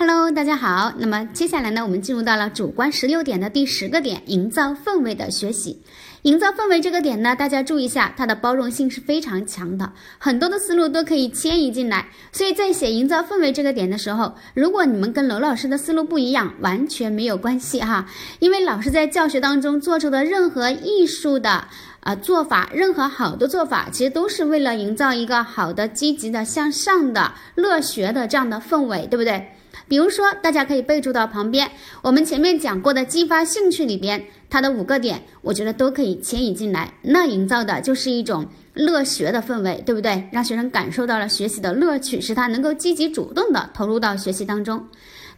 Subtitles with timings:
[0.00, 0.92] Hello，大家好。
[0.96, 5.82] 那么接下来呢，我们进入到了主观十六点的第十个点，营造氛围的学习。
[6.22, 12.06] 营造氛围这个点呢，大家注意一下，它的包容性是非常强的，很多的思路都可以迁移进来。
[12.30, 18.06] 所以在写营造氛围这个点的时候，如果你们跟娄老师的思路不一样，完全没有关系哈，
[18.38, 21.66] 因为老师在教学当中做出的任何艺术的
[21.98, 29.44] 啊做法，任何好的做法，其实都是为了营造一个好的、积极的、向上的、乐学的这样的氛围，对不对？
[29.86, 31.70] 比如说，大家可以备注到旁边，
[32.02, 36.92] 我们前面讲过的激发兴趣里边，它的五个点，我觉得都可以迁移进来。
[37.02, 40.28] 那营造的就是一种乐学的氛围，对不对？
[40.30, 44.86] 让学生感受到了学习的乐趣，使他能够积极主动的投入到学习当中。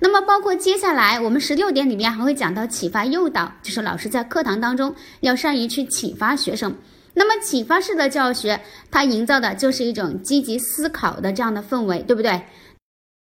[0.01, 6.75] 那么，包括接下来我们十六点里面还会讲到启发诱导，就是老师在课堂当中要善于去启发学生。
[7.13, 8.59] 那么，启发式的教学，
[8.91, 12.41] 它营造的就是一种积极思考的这样的氛围，对不对？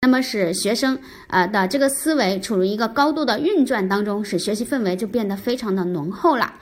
[0.02, 6.54] 那么使学生呃的这个思维处于一个高度的运转当中，使学习氛围就变得非常的浓厚了。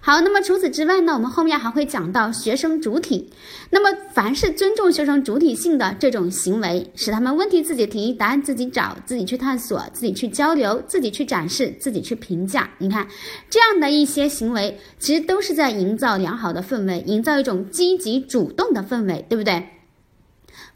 [0.00, 3.30] 好，那么除此之外呢，我们后面还会讲到学生主体。
[3.68, 12.66] 那么凡是尊重学生主体性的这种行为，使他们问题自己提，答案自己找，自己去探索，自己去交流，自己去展示，自己去评价。
[12.78, 13.06] 你看
[13.50, 19.62] 这样的一些行为，其实都是在营造良好的氛围，营造一种积极主动的氛围，对不对？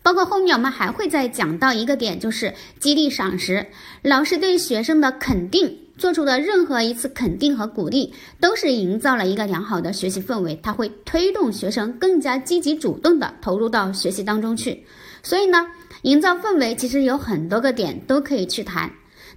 [0.02, 3.66] 包括后面我们还会再讲到一个点，就是激励赏识。
[4.02, 14.84] 老师对学生的肯定，做出的任何一次肯定和鼓励，都是营造了一个良好的学习氛围，它会推动学生更加积极主动的投入到学习当中去。
[15.22, 15.66] 所以呢，
[16.02, 18.90] 营造氛围其实有很多个点都可以去谈。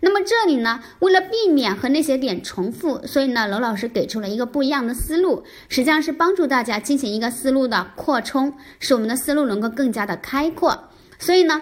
[0.06, 10.90] 那么这里呢，为了避免和那些点重复，所以呢，娄老师给出了一个不一样的思路，实际上是帮助大家进行一个思路的扩充，使我们的思路能够更加的开阔。
[11.20, 11.62] 所以呢，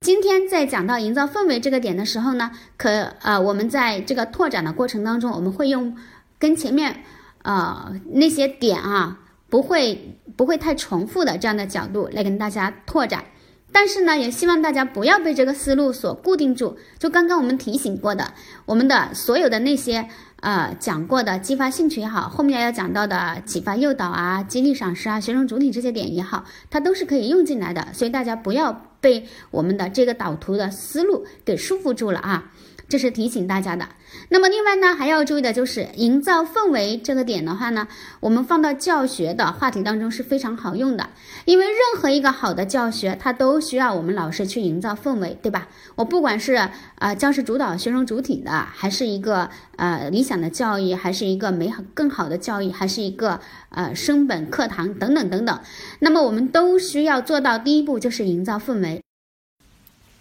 [0.00, 2.88] 今天在讲到营造氛围这个点的时候呢，可
[3.20, 5.94] 呃，我们在这个拓展的过程当中，我们会用
[6.38, 7.04] 跟前面
[7.42, 9.20] 呃那些点啊，
[9.50, 13.22] 不会不会太重复的这样的角度来跟大家拓展。
[13.72, 16.76] 但是呢，也希望大家不要被这个思路所固定住。
[16.98, 18.32] 就刚刚我们提醒过的，
[18.66, 20.06] 我们的所有的那些
[20.40, 27.88] 呃讲过的激发兴趣也好，后面要讲到的启发诱导啊、激励赏识啊、学生主体这些点也好，它都是可以用进来的。
[27.92, 32.52] 所以大家不要被我们的这个导图的思路给束缚住了啊。
[32.92, 33.88] 这是提醒大家的。
[34.28, 37.88] 那么另外呢，还要注意的就是营造氛围这个点的话呢，
[38.20, 41.08] 我们放到教学的话题当中是非常好用的。
[41.46, 45.68] 因为任何一个好的教学，它都需要我们老师去营造氛围，对吧？
[45.94, 55.58] 我不管是啊教师主导、学生主体的，还是一个呃理想的教育，还是一个美好更好的教育，还是一个呃升本课堂等等等等，
[56.00, 59.02] 那么我们都需要做到第一步，就是营造氛围。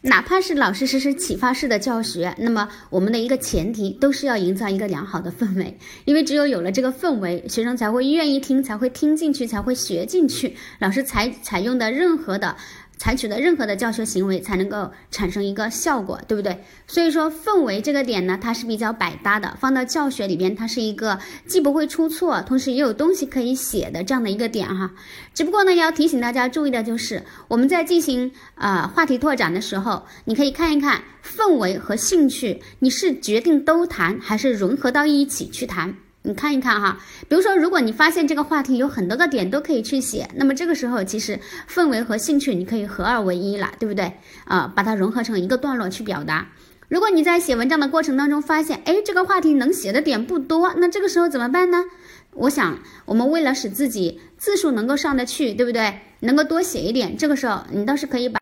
[0.03, 10.55] 哪怕是老师实施启发式的教学，那么我们的一个前提都是要营造一个良好的氛围，因为只有有了这个氛围，学生才会愿意听，才会听进去，才会学进去。
[10.79, 12.55] 老师采采用的任何的。
[13.01, 16.63] 采取的任何的教学行为才能够产生一个效果，对不对？
[16.85, 21.17] 所以说氛围这个点呢，它是比较百搭的，放到教学里边，它是一个
[21.47, 24.91] 既不会出错，同时也有东西可以写的这样的一个点哈。
[25.33, 35.95] 只不过呢，要提醒大家注意的就是，我们在进行呃话题拓展的时候，你可以看一看氛围和兴趣，你是决定都谈，还是融合到一起去谈？
[36.23, 44.13] 你看一看哈，比如说，如果你发现这个话题有很多个点都可以去写，那么这个时候其实氛围和兴趣你可以合二为一了，对不对？
[44.45, 46.47] 啊，把它融合成一个段落去表达。
[46.89, 51.85] 如果你在写文章的过程当中发现，哎，这个话题能写的点不多，那这个时候怎么办呢？
[52.33, 56.01] 我想，我们为了使自己字数能够上得去，对不对？
[56.19, 58.40] 能够多写一点，这个时候你倒是可以把。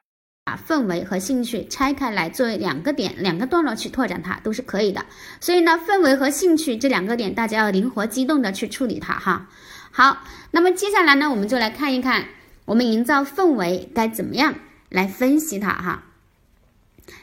[0.68, 5.06] 氛围和兴趣拆开来作为两个点、两个段落去拓展它，都是可以的。
[5.40, 9.50] 所以呢，氛围和兴趣这两个点，大家要灵活机动的去处理它哈。
[9.92, 12.26] 好，那么接下来呢，我们就来看一看，
[12.66, 14.56] 我们营造氛围该怎么样
[14.90, 16.04] 来分析它哈。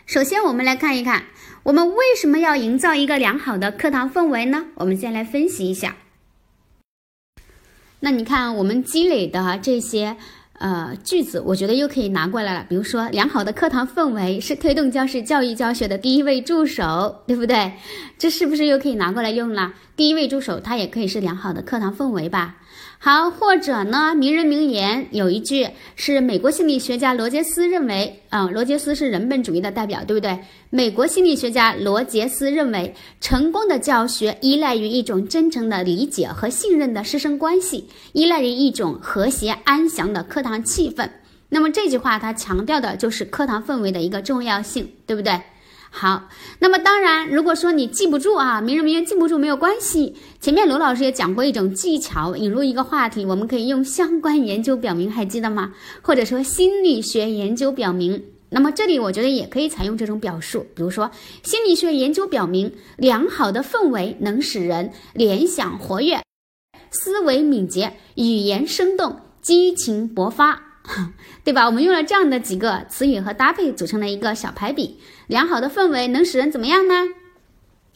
[0.05, 1.25] 首先，我们来看一看，
[1.63, 4.67] 我们为什么要营造一个良好的课堂氛围呢？
[4.75, 5.97] 我们先来分析一下。
[8.01, 10.17] 那你看，我们积累的这些。
[10.59, 12.65] 呃，句子我觉得又可以拿过来了。
[12.69, 17.73] 比如说，良好的课堂氛围是推动教师教育教学的第一位助手，对不对？
[18.19, 19.75] 这是不是又可以拿过来用了？
[19.97, 22.57] 第一位助手，它也可以是良好的课堂氛围吧？
[22.99, 24.15] 好，或者呢？
[24.15, 30.37] 名人名言有一句是美国心理学家罗杰斯认为，啊，罗杰斯是人本主义的代表，对不对？
[30.71, 41.09] 美国心理学家罗杰斯认为，成功的教学依赖于一种真诚的理解和信任的师生关系，依赖于一种和谐安详的课堂气氛。
[41.49, 45.41] 那么这句话它强调的就是课堂氛围的一个重要性，对不对？
[45.99, 46.29] 好，
[46.59, 50.15] 那么当然，如果说你记不住啊，名人名言记不住没有关系。
[50.43, 55.73] 前面罗老师也讲过一种技巧，引入一个话题，我们可以用相关研究表明，还记得吗？
[56.03, 58.23] 或者说心理学研究表明。
[58.51, 61.11] 那么这里我觉得也可以采用这种表述，比如说
[61.43, 66.21] 心理学研究表明，良好的氛围能使人联想活跃，
[66.91, 70.66] 思维敏捷，语言生动，激情勃发。
[71.45, 71.67] 对吧？
[71.67, 74.99] 我们用了这样的几个词语和搭配，组成了一个小排比。
[75.27, 76.95] 良好的氛围能使人怎么样呢？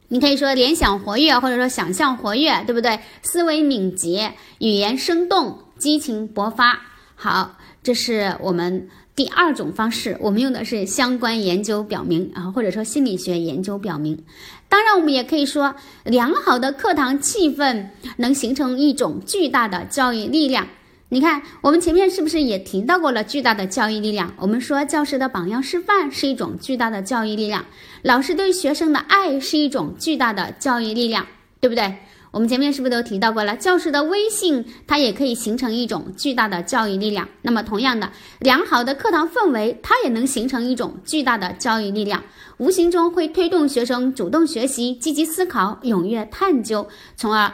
[0.09, 2.99] 你可以说联想活跃，或者说想象活跃，对不对？
[3.23, 6.81] 思维敏捷，语言生动，激情勃发。
[7.15, 10.17] 好，这是我们第二种方式。
[10.21, 14.21] 我们用的是相关研究表明啊，或者说心理学研究表明。
[14.69, 20.67] 当然，我们也可以说，良好的课堂气氛能形成一种巨大的教育力量。
[21.13, 24.33] 你看，我们前面是不是也提到过了巨大的教育力量？
[24.39, 27.67] 我们说教师的榜样示范是一种巨大的教育力量，
[28.03, 31.27] 老师对学生的爱是一种巨大的教育力量，
[31.59, 31.97] 对不对？
[32.31, 33.57] 我们前面是不是都提到过了？
[33.57, 37.29] 教师的威信它也可以形成一种巨大的教育力量。
[37.43, 42.23] 那么同样的，良好的课堂氛围它也能形成一种巨大的教育力量，
[42.59, 47.53] 无形中会推动学生主动学习、积极思考、踊跃探究，从而。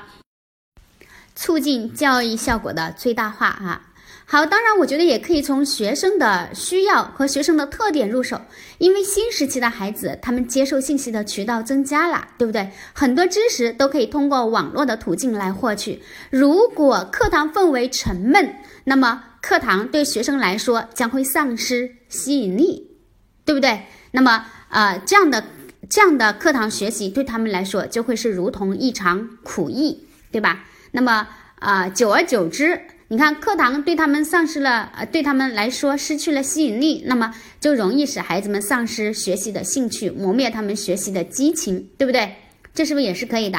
[1.37, 3.83] 促进教育效果的最大化啊！
[4.29, 8.41] 好，当然，我觉得也可以从学生的需要和学生的特点入手，
[8.79, 12.69] 因为新时期的孩子，他们接受信息的渠道增加了，对不对？
[12.93, 16.03] 很多知识都可以通过网络的途径来获取。
[16.29, 22.97] 如果课堂氛围沉闷，那么课堂对学生来说将会丧失吸引力，
[23.45, 23.83] 对不对？
[24.11, 25.45] 那么，呃，这样的
[25.89, 30.65] 这样的课堂学习对他们来说就会是如同一场苦役，对吧？
[30.97, 42.35] 那么啊，久而久之，你看课堂对他们丧失了，呃，对他们来说失去了吸引力，那么就容易使孩子们丧失学习的兴趣，磨灭他们学习的激情，对不对？
[42.73, 43.59] 这是不是也是可以的？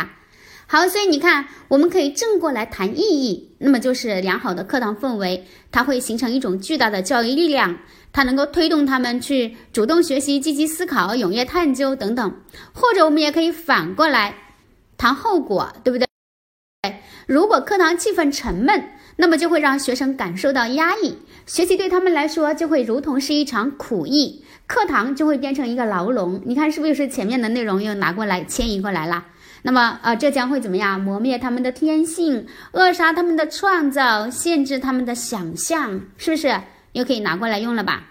[0.66, 7.78] 好，所以你看，我们可以正过来谈意义，那么就是良好的课堂氛围，它会形成一种巨大的教育力量，
[8.12, 12.42] 它能够推动他们去主动学习、积极思考、踊跃探究等等。
[12.74, 14.34] 或者我们也可以反过来
[14.98, 16.07] 谈后果，对不对？
[17.28, 26.42] 如果课堂气氛沉闷，那么就会让学生感受到压抑，学习对他们来说就会如同是一场苦役，课堂就会变成一个牢笼。
[26.46, 29.26] 你看是不是前面的内容又拿过来迁移过来了？
[29.64, 31.02] 那么呃，这将会怎么样？
[31.02, 36.62] 磨灭他们的天性，扼杀他们的创造，限制他们的想象，是不是
[36.94, 38.04] 又可以拿过来用了吧？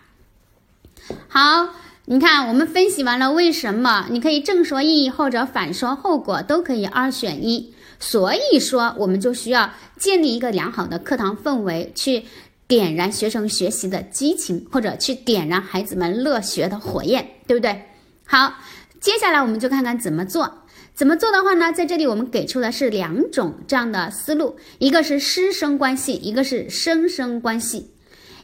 [1.29, 1.71] 好，
[2.08, 7.75] 你看我们分析完了为什么，你可以正说意义或者反说后果，都可以二选一。
[7.99, 12.23] 所以说，我们就需要建立一个良好的课堂氛围，去
[12.69, 17.87] 点燃学生学习的激情，或者去点燃孩子们乐学的火焰，对不对？
[18.25, 18.55] 好，
[19.00, 20.58] 接下来我们就看看怎么做。
[20.94, 21.73] 怎么做的话呢？
[21.73, 27.91] 在这里我们给出的是两种这样的思路，一个是师生关系，一个是生生关系。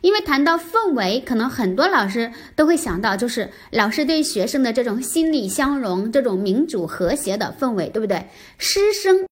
[0.03, 8.29] 因为谈到氛围，可能很多老师都会想到，就是老师对学生的这种心理相融、这种民主和谐的氛围，对不对？
[8.59, 9.25] 师生。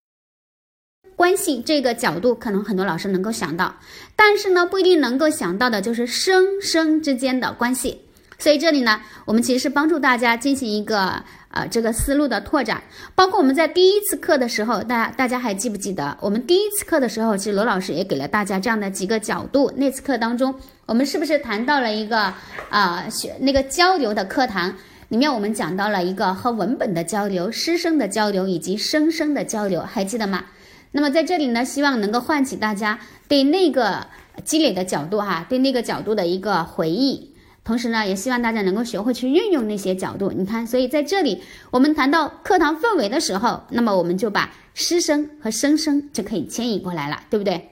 [1.16, 3.76] 关系这个角度，可能很多老师能够想到，
[4.16, 8.00] 但是呢，不一定能够想到的就是生生之间的关系。
[8.38, 12.82] 所以这里呢，我们其实是帮助大家进行一个呃这个思路的拓展。
[13.14, 16.16] 包括我们在第一次课的时候，大家大家还记不记得？
[16.20, 19.72] 我们第一次课的时候，其实罗老师也给了大家这样的几个角度。
[19.76, 20.54] 那次课当中，
[20.86, 22.32] 我们是不是谈到了一个
[22.68, 24.74] 啊学那个交流的课堂？
[25.08, 30.44] 里面我们讲到了一个和文本的交流、师生的交流以及生生的交流，还记得吗？
[30.92, 34.06] 那么在这里呢，希望能够唤起大家对那个
[34.44, 37.29] 积累的角度哈，对那个角度的一个回忆。
[37.62, 40.32] 同时呢，也希望大家能够学会去运用那些角度。
[40.32, 47.68] 你看，所以在这里我们谈到课堂氛围的时候，那么我们就把师生和生生就可以迁移过来了，对不对？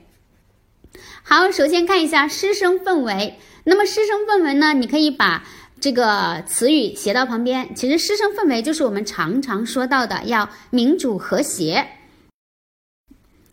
[1.22, 3.38] 好，首先看一下师生氛围。
[3.64, 5.44] 那么师生氛围呢，你可以把
[5.80, 7.74] 这个词语写到旁边。
[7.74, 11.86] 其实师生氛围就是我们常常说到的要民主和谐。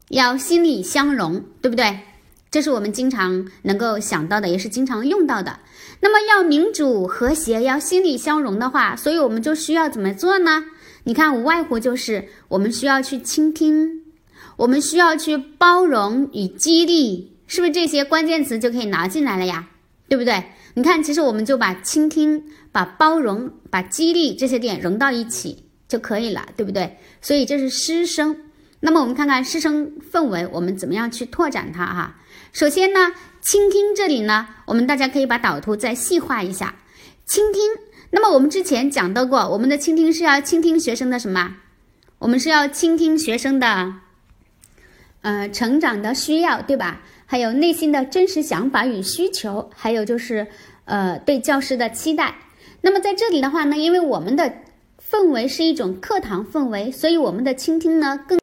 [0.10, 2.00] 要心理相融，对不对？
[2.52, 5.60] 这是我们经常能够想到的，也是经常用到的。
[6.06, 10.64] 那么要民主和谐，要心理相融的话，所以我们就需要怎么做呢？
[11.06, 14.04] 你看，无外乎就是我们需要去倾听，
[14.56, 19.68] 我们需要去包容与激励，是不是这些关键词就可以拿进来了呀？
[20.08, 20.44] 对不对？
[20.76, 27.00] 你看，其实我们就把倾听、把包容、把激励这些点融到一起就可以了，对不对？
[27.20, 28.38] 所以这是师生。
[28.80, 32.18] 那么我们看看师生氛围，我们怎么样去拓展它哈？
[32.54, 33.12] 首先呢，
[33.46, 36.74] 倾听这里呢，我们大家可以把导图再细化一下。
[37.28, 37.62] 倾听，
[38.10, 41.58] 那么我们之前讲到过，我们的倾听是要倾听学生的什么？
[42.18, 43.94] 我们是要倾听学生的，
[45.22, 47.04] 呃，成长的需要，对吧？
[47.28, 50.48] 还有内心的真实想法与需求，还有就是
[50.86, 52.34] 呃，对教师的期待。
[52.82, 54.52] 那么在这里的话呢，因为我们的
[55.08, 58.40] 氛围是一种课堂氛围，所以我们的倾听呢更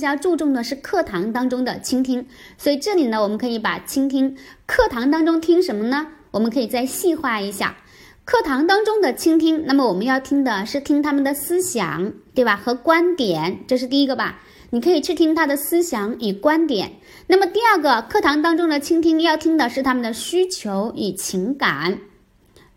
[0.00, 2.26] 加注重的是课堂当中的倾听。
[2.58, 6.08] 所以这里呢，我们可以把倾听课堂当中听什么呢？
[6.32, 7.76] 我们可以再细化一下。
[8.24, 12.56] 课堂当中的倾听，那么我们要听的是听他们的思想，对吧？
[12.56, 14.40] 和观点，这是第一个吧？
[14.70, 16.92] 你可以去听他的思想与观点。
[17.26, 21.98] 那么第二个，课堂当中的倾听要听的是他们的需求与情感，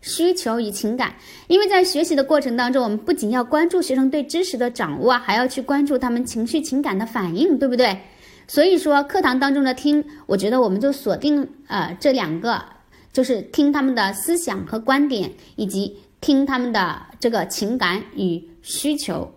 [0.04, 1.14] 需求与情感。
[1.48, 7.98] 因为在学习的过程当中，我们不仅要关注学生对知识的掌握，还要去关注他们情绪情感的反应，对不对？
[8.46, 12.62] 所以说，课堂当中的听，我觉得我们就锁定呃这两个。
[13.14, 19.32] 就是听他们的思想和观点，以及听他们的这个情感与需求，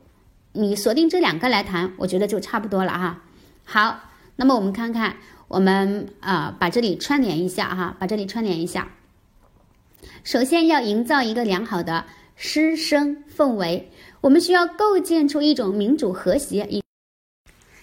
[0.53, 3.21] 你锁定这两个来谈，我觉得就差不多了哈。
[3.63, 3.99] 好，
[4.35, 8.87] 那么我们看看，我们啊把这里串联一下哈，把这里串联一下。
[10.23, 12.03] 首先要营造一个良好的
[12.35, 13.89] 师生氛围，
[14.21, 16.83] 我们需要构建出一种民主和谐以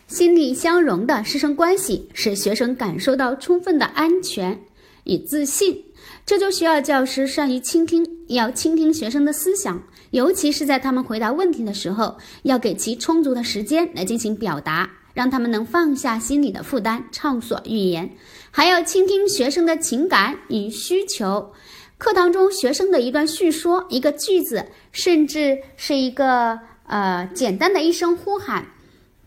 [0.06, 4.60] 心理相融的师生关系，使学生感受到充分的安全。
[5.04, 5.84] 与自信，
[6.24, 18.10] 这就需要教师善于倾听，要倾听学生的思想，尤其是在他们回答问题的时候，要给其充足的时间来进行表达，让他们能放下心理的负担，畅所欲言。
[18.50, 21.52] 还要倾听学生的情感与需求。
[21.96, 28.66] 课堂中学生的一段叙说、一个句子，甚至是一个呃简单的一声呼喊，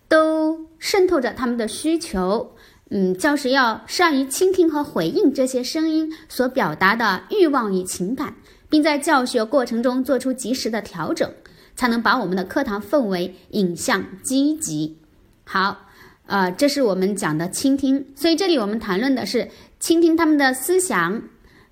[0.07, 2.53] 都渗透着他们的需求。
[2.89, 8.33] 嗯，教师要善于倾听和回应这些声音所表达的欲望与情感，
[8.69, 11.29] 并在教学过程中做出及时的调整，
[11.75, 14.97] 才能把我们的课堂氛围引向积极。
[15.43, 15.85] 好，
[16.27, 21.21] 呃，这是我们讲的倾听，所以这里我们谈论的是倾听他们的思想，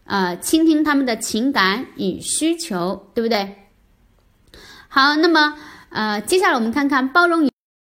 [0.05, 3.55] 呃，倾听他们的情感与需求，对不对？
[4.87, 5.55] 好，那么
[5.89, 7.49] 呃，接下来我们看看包容与。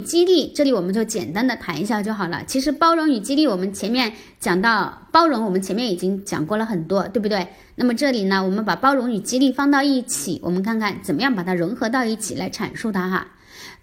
[0.05, 2.41] 激励，这里我们就简单的谈一下就好了。
[2.45, 7.45] 其实包容与激励，我们前面讲到包容，我们前面已经讲过了很多，对不对？
[7.75, 13.27] 那么这里呢，我们把包容与激励放到一起，我们看看怎么样把它融合到一起来阐述它哈。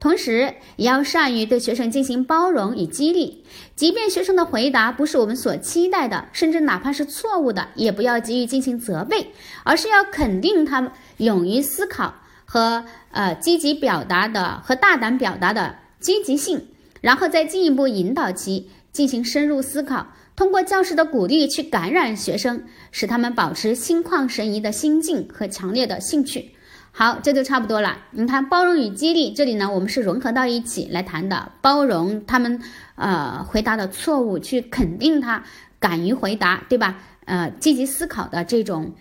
[0.05, 3.43] 同时，也要善于对学生进行包容与激励，
[3.75, 9.29] 即便学生的回答不是我们所期待的，甚至哪怕是错误的，也不要急于进行责备，
[9.63, 12.13] 而是要肯定他们勇于思考
[12.45, 15.75] 和呃积极表达的和大胆表达的。
[16.01, 16.69] 积极性，
[17.01, 20.07] 然后再进一步引导其进行深入思考，
[20.37, 26.54] 通过教师的鼓励去感染学生，使他们保持心旷神怡的心境和强烈的兴趣。
[26.97, 27.99] 好，这就差不多了。
[28.13, 31.51] 你看，包容与激励，这里呢，我们是融合到一起来谈的。
[31.61, 32.61] 包容他们
[32.95, 35.43] 呃回答的错误，去肯定他
[35.81, 37.03] 敢于回答，对吧？
[37.25, 38.95] 呃，积极思考的这种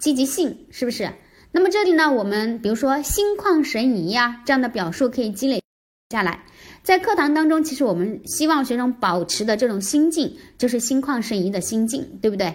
[0.00, 1.12] 积极性，是不是？
[1.52, 5.62] 那么这里呢，我们比如说心旷神怡呀这样的表述可以积累。
[6.10, 6.42] 下来，
[6.82, 12.52] 在课堂当中，其实我们希望学生保持的这种心境，就是心旷神怡的心境，对不对？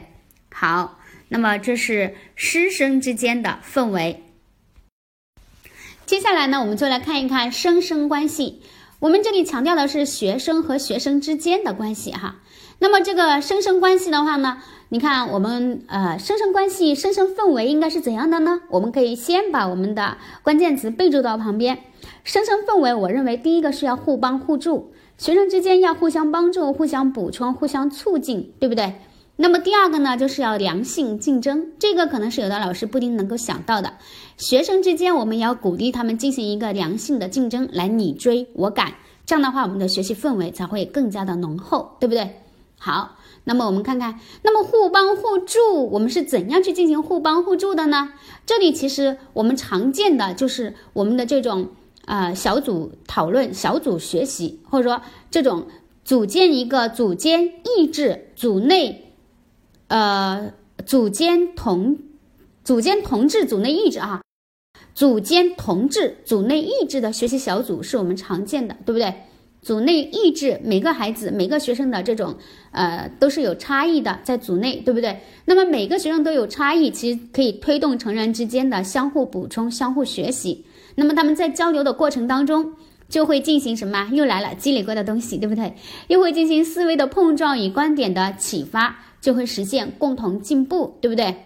[0.52, 1.00] 好，
[1.30, 4.22] 那么这是师生之间的氛围。
[6.05, 8.62] 接下来呢，我们就来看一看生生关系。
[9.00, 12.36] 我们这里强调的是学生和学生之间的关系哈。
[12.79, 14.57] 那么这个生生关系的话呢，
[14.89, 18.60] 你看我们呃生生关系、生生氛围应该是怎样的呢？
[18.69, 21.79] 我们可以先把我们的关键词备注到旁边。
[22.25, 28.95] 生生氛围，我认为第一个是要互帮互助，学生之间要互相帮助、互相补充、互相促进，对不对？
[29.36, 33.94] 那么第二个呢，就是要良性竞争，这个可能是有的老师不一定能够想到的。
[34.38, 38.94] 学生之间，我们要鼓励他们进行一个良性的竞争，来你追我赶，
[39.25, 42.42] 这样的话，我们的学习氛围才会更加的浓厚，对不对？
[42.78, 48.13] 好，那么我们看看，那么互帮互助，我们是怎样去进行互帮互助的呢？
[48.46, 51.70] 这里其实我们常见的就是我们的这种。
[52.06, 55.68] 啊，小组讨论、小组学习，或者说这种
[56.04, 59.12] 组建一个组间意志、组内，
[59.93, 60.51] 呃，
[60.88, 62.00] 组间同
[62.63, 64.23] 组间同志、组内意志啊，
[64.95, 69.13] 组间同志、组内意志的学习小组是我们常见的，对不对？
[69.62, 72.38] 组内意志，每个孩子、每个学生的这种
[72.71, 75.19] 呃都是有差异的，在组内，对不对？
[75.45, 80.65] 那么每个学生都有差异，其实可以推动成人之间的相互补充、相互学习。
[80.95, 82.73] 那么他们在交流的过程当中，
[83.07, 84.09] 就会进行什么？
[84.12, 85.75] 又来了积累过的东西，对不对？
[86.07, 91.46] 又会进行思维的碰撞与观点的启发，就会实现共同进步，对不对？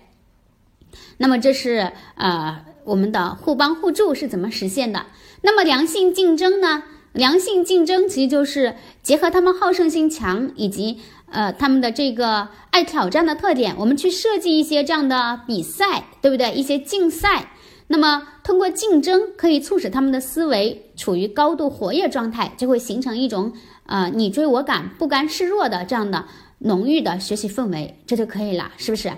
[1.18, 5.06] 那么这是呃我们的互帮互助是怎么实现的？
[5.44, 6.84] 那么良性竞争呢？
[7.14, 11.00] 良性竞争其实就是结合他们好胜心强以及
[11.32, 16.52] 呃他们的这个爱挑战的特点，我们去设计一些这样的比赛，对不对？
[16.54, 17.52] 一些竞赛，
[17.88, 23.54] 那么通过竞争可以促使他们的思维处于高度活跃状态，就会形成一种
[23.86, 26.26] 呃你追我赶、不甘示弱的这样的
[26.60, 29.12] 浓郁的学习氛围，这就可以了，是不是？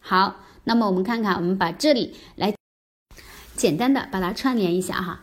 [0.00, 2.54] 好，那么我们看看，我们把这里来
[3.54, 5.22] 简单的把它串联一下哈。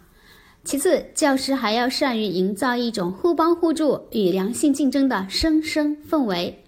[0.65, 6.63] 其次，教师还要善于营造一种互帮互助与良性竞争的生生氛围。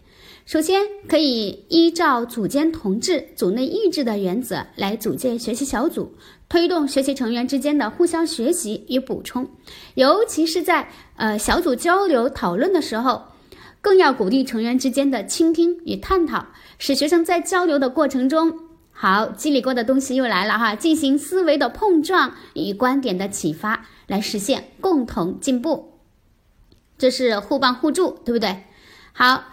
[0.45, 6.13] 首先，可以依照组间同志、组内意志的原则来组建学习小组，
[6.47, 9.49] 推动学习成员之间的互相学习与补充。
[9.95, 13.23] 尤其是在呃小组交流讨论的时候，
[13.85, 16.47] 更要鼓励成员之间的倾听与探讨，
[16.79, 18.61] 使学生在交流的过程中。
[18.91, 25.99] 好，积累过的东西又来了哈，进行思维的碰撞与观点的启发，来实现共同进步。
[26.97, 28.63] 这是互帮互助，对不对？
[29.13, 29.43] 好，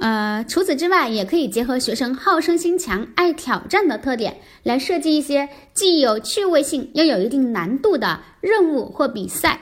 [0.00, 9.60] 呃，除此之外，也可以结合学生好胜心强、爱挑战的特点，来设计一些既有趣味性又有一定难度的任务或比赛。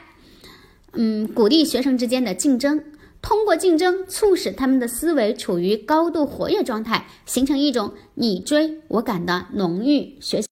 [0.94, 2.82] 嗯，鼓励学生之间的竞争。
[3.24, 10.48] 通过竞争，促使他们的思维处于高度活跃状态，形成一种你追我赶的浓郁学习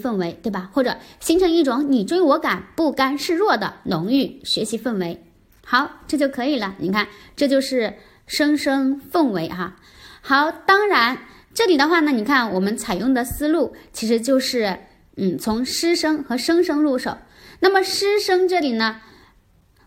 [0.00, 0.70] 氛围，对吧？
[0.72, 5.20] 或者形成一种你追我赶、不甘示弱的浓郁学习氛围。
[5.64, 6.76] 好，这就可以了。
[6.78, 7.94] 你看，这就是
[8.28, 9.74] 生生氛围哈。
[10.20, 11.18] 好，当然
[11.52, 14.78] 这里的话呢，你看我们采用的思路其实就是，
[15.16, 17.18] 嗯，从师生和生生入手。
[17.58, 19.00] 那么师生这里呢？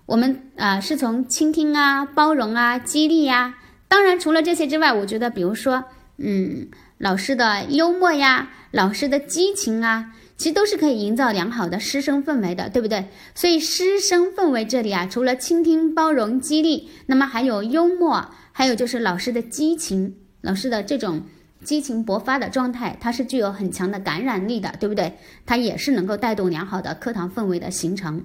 [0.05, 3.55] 我们啊，是从倾听啊、包容啊、激励呀。
[3.87, 5.83] 当然，除了这些之外，我觉得，比如说，
[6.17, 13.07] 嗯，老师的幽默呀，老师的激情啊，其实都是可以营造良好的师生氛围的，对不对？
[13.33, 21.23] 所以，师生氛围这里啊，除了倾听、包容、激励，那么还有幽默，还有就是老师的激情，老师的这种
[21.63, 25.17] 激情勃发的状态，它是具有很强的感染力的，对不对？
[25.47, 28.23] 它也是能够带动良好的课堂氛围的形成。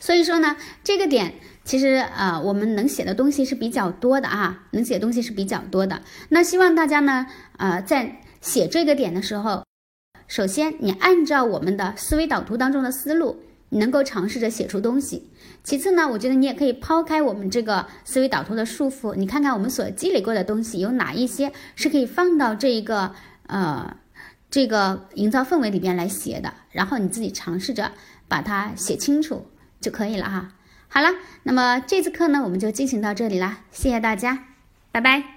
[0.00, 1.34] 所以说呢，这个点
[1.64, 6.02] 其实呃，我们能写的东西是比较多的啊，能写东西是比较多的。
[6.28, 9.64] 那希望大家呢，呃，在写这个点的时候，
[10.26, 15.30] 首先你按照我们的思维导图当中的思路，你能够尝试着写出东西。
[15.62, 23.14] 其次呢，我觉得你也可以抛开我们这个思维导图的束缚，你看看我们所积累过的东西有哪一些是可以放到这一个
[23.46, 23.96] 呃
[24.50, 27.90] 这个营造氛围里边来写的，然后你自己尝试着
[28.28, 29.46] 把它写清楚。
[29.84, 30.52] 就可以了哈。
[30.88, 31.10] 好了，
[31.42, 34.44] 那么这次课呢，我们就进行到这里啦，谢谢大家，
[34.90, 35.33] 拜拜。